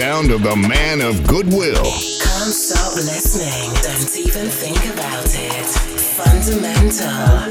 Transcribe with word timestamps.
Sound 0.00 0.30
of 0.30 0.42
the 0.42 0.56
man 0.56 1.02
of 1.02 1.26
goodwill. 1.26 1.84
Can't 1.84 2.54
stop 2.54 2.96
listening. 2.96 3.70
Don't 3.82 4.16
even 4.16 4.48
think 4.48 4.82
about 4.94 5.26
it. 5.26 5.66
Fundamental. 6.16 7.50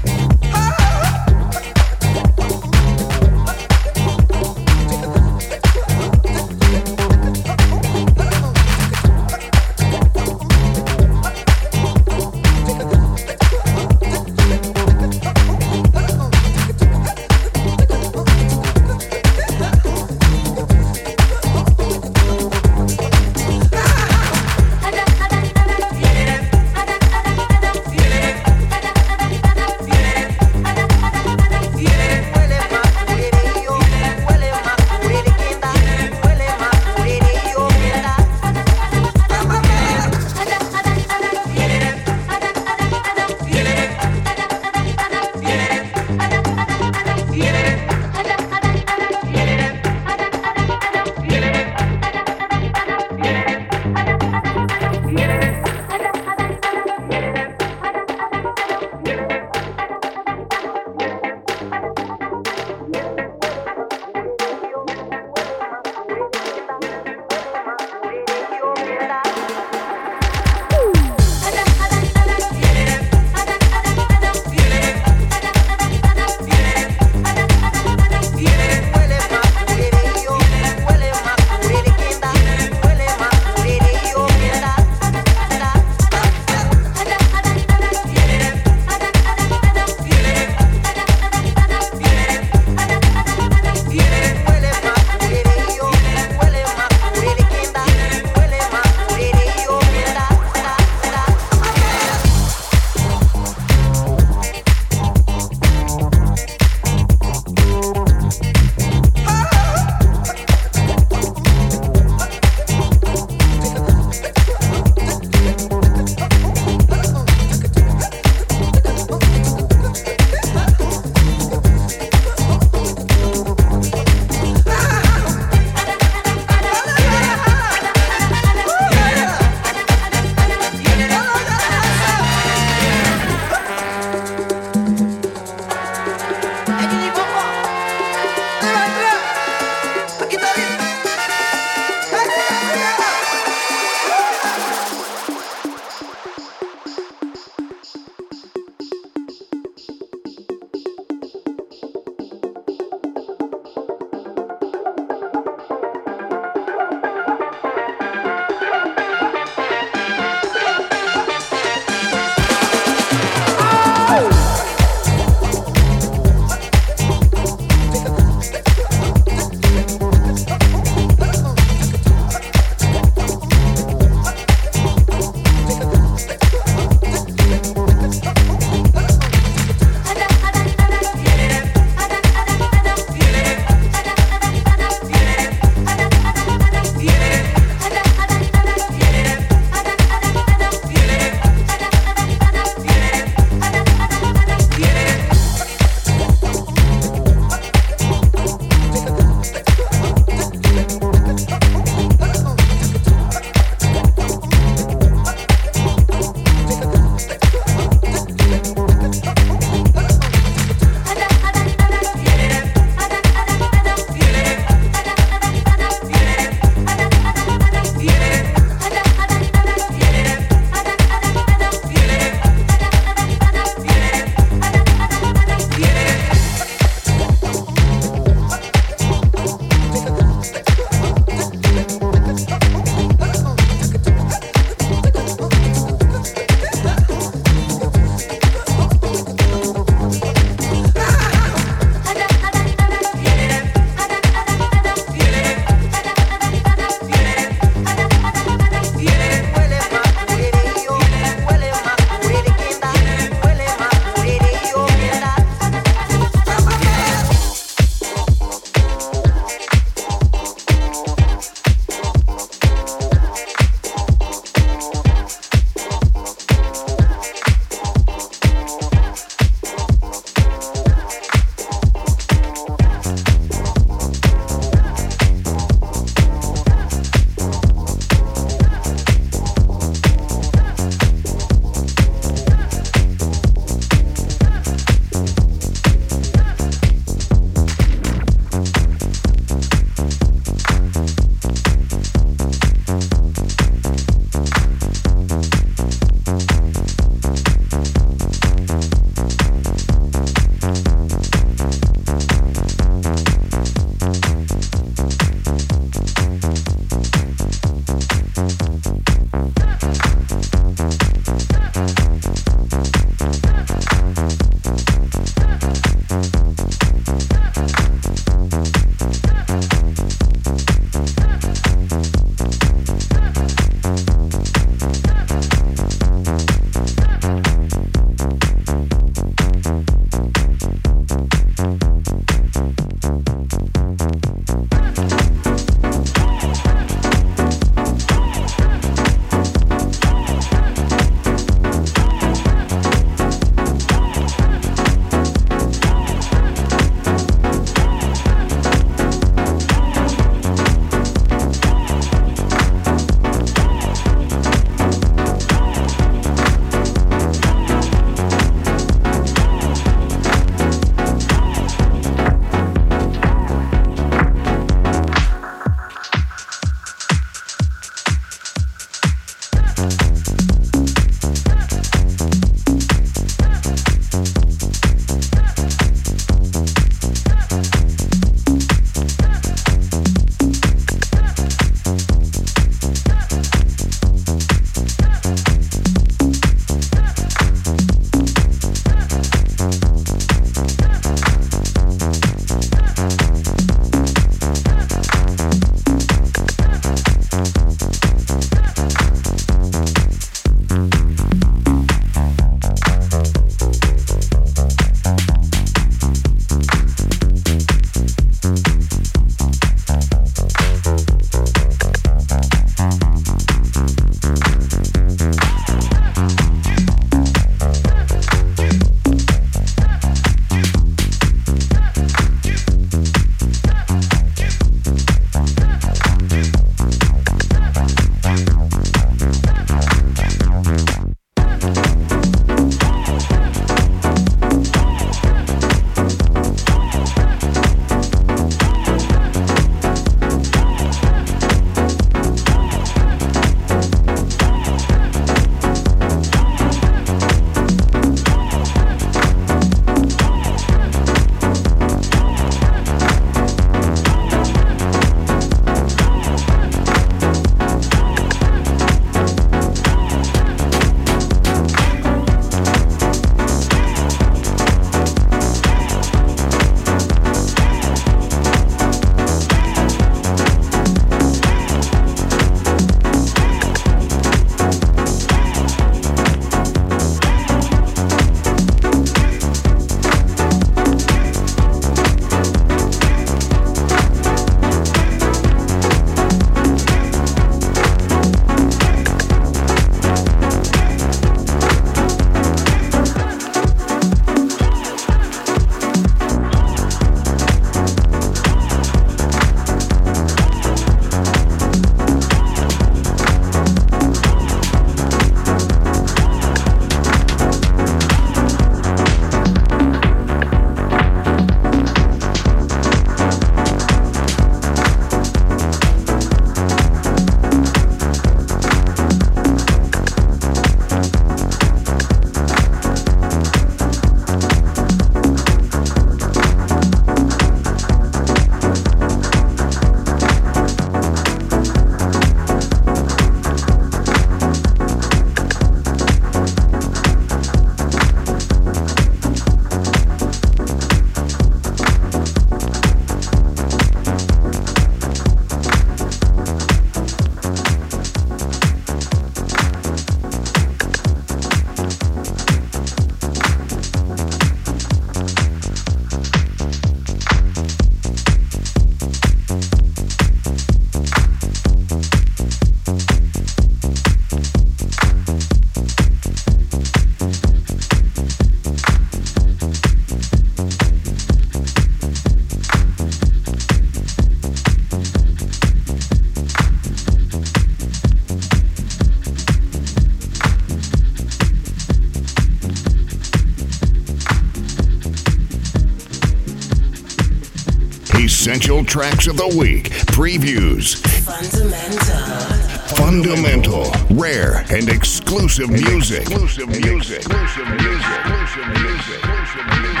Essential 588.60 588.84
tracks 588.84 589.26
of 589.26 589.38
the 589.38 589.56
week, 589.56 589.84
previews, 590.12 590.96
Fundamental. 591.24 592.94
fundamental, 592.94 593.90
rare, 594.10 594.66
and 594.70 594.90
exclusive 594.90 595.70
music. 595.70 596.20
Exclusive 596.22 596.68
music. 596.68 597.16
Exclusive 597.24 597.66
music. 597.68 598.18
Exclusive 598.20 598.58
music. 598.68 599.16
Exclusive 599.24 599.66
music. 599.66 600.00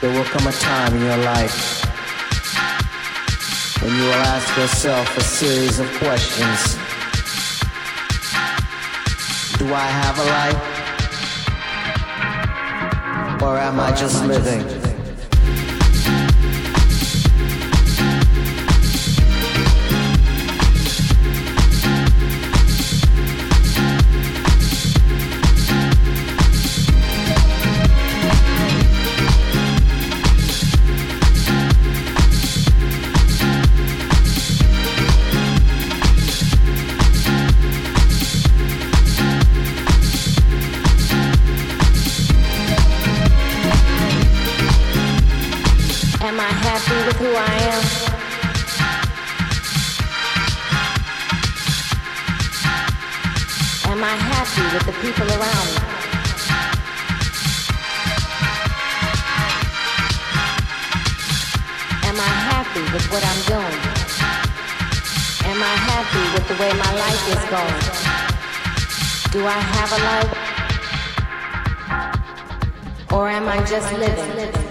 There 0.00 0.10
will 0.12 0.24
come 0.24 0.46
a 0.48 0.52
time 0.52 0.96
in 0.96 1.02
your 1.02 1.16
life 1.18 1.87
when 3.82 3.94
you 3.94 4.02
will 4.02 4.12
ask 4.12 4.56
yourself 4.56 5.16
a 5.16 5.20
series 5.20 5.78
of 5.78 5.86
questions. 5.98 6.76
Do 9.58 9.72
I 9.72 9.86
have 9.86 10.18
a 10.18 10.24
life? 10.24 10.62
Or 13.42 13.58
am 13.58 13.78
I 13.78 13.92
just 13.92 14.24
living? 14.24 14.87
Who 47.18 47.26
I 47.34 47.54
am? 47.74 47.82
Am 53.90 54.04
I 54.04 54.14
happy 54.14 54.62
with 54.72 54.84
the 54.86 54.92
people 55.02 55.26
around 55.26 55.68
me? 55.74 55.82
Am 62.06 62.18
I 62.20 62.32
happy 62.50 62.84
with 62.92 63.06
what 63.10 63.22
I'm 63.30 63.42
doing? 63.50 63.80
Am 65.50 65.60
I 65.60 65.74
happy 65.90 66.24
with 66.34 66.46
the 66.46 66.54
way 66.62 66.70
my 66.84 66.92
life 67.02 67.24
is 67.34 67.42
going? 67.50 67.82
Do 69.32 69.40
I 69.44 69.58
have 69.74 69.90
a 69.92 70.00
life? 70.10 70.34
Or 73.12 73.28
am 73.28 73.48
I 73.48 73.58
just 73.66 73.92
living? 73.92 74.67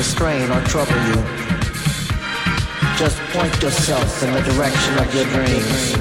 Restrain 0.00 0.50
or 0.50 0.62
trouble 0.64 0.96
you. 1.12 1.20
Just 2.96 3.20
point 3.36 3.52
yourself 3.60 4.08
in 4.24 4.32
the 4.32 4.40
direction 4.48 4.96
of 4.96 5.12
your 5.14 5.28
dreams. 5.28 5.92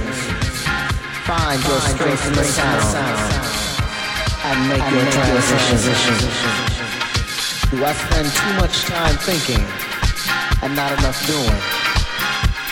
Find 1.27 1.59
your 1.67 1.81
strength 1.91 2.23
in 2.27 2.33
the 2.39 2.47
sound 2.47 2.95
and 4.47 4.57
make 4.71 4.85
your 4.95 5.03
transition. 5.11 6.15
Do 7.71 7.83
I 7.83 7.91
spend 7.91 8.27
too 8.39 8.53
much 8.63 8.75
time 8.87 9.15
thinking 9.27 9.63
and 10.63 10.71
not 10.79 10.95
enough 10.97 11.19
doing? 11.27 11.59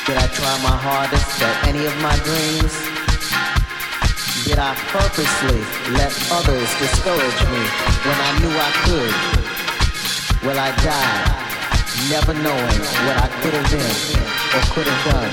Did 0.08 0.16
I 0.24 0.28
try 0.32 0.54
my 0.64 0.78
hardest 0.80 1.44
at 1.44 1.68
any 1.68 1.84
of 1.92 1.96
my 2.00 2.16
dreams? 2.24 2.72
Did 4.48 4.60
I 4.60 4.72
purposely 4.96 5.60
let 5.92 6.14
others 6.32 6.70
discourage 6.80 7.42
me 7.52 7.64
when 8.08 8.16
I 8.16 8.32
knew 8.40 8.54
I 8.56 8.72
could? 8.88 9.47
Will 10.48 10.58
I 10.58 10.72
die 10.78 12.08
never 12.10 12.34
knowing 12.34 12.80
what 13.04 13.18
I 13.22 13.28
could 13.42 13.54
have 13.54 13.70
been 13.70 13.96
or 14.56 14.62
could 14.72 14.88
have 14.88 15.04
done? 15.12 15.32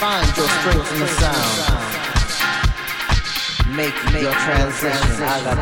Find 0.00 0.26
your 0.38 0.48
strength 0.48 0.92
in 0.94 1.00
the 1.00 1.06
sound. 1.20 1.58
Make 3.76 3.94
your 4.22 4.32
transition. 4.32 5.22
I 5.22 5.44
got. 5.44 5.58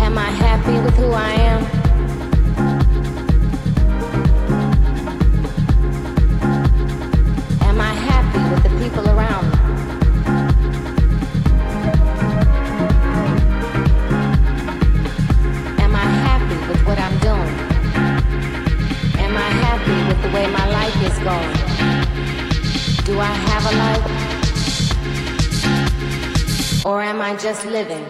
Am 0.00 0.16
I 0.16 0.30
happy 0.30 0.80
with 0.80 0.94
who 0.94 1.10
I 1.12 1.32
am? 1.32 1.81
Way 20.32 20.46
my 20.46 20.66
life 20.70 21.02
is 21.02 21.18
going? 21.18 21.52
Do 23.04 23.20
I 23.20 23.32
have 23.50 23.66
a 23.66 23.74
life? 23.84 24.06
Or 26.86 27.02
am 27.02 27.20
I 27.20 27.36
just 27.36 27.66
living? 27.66 28.06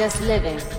Just 0.00 0.22
living? 0.22 0.69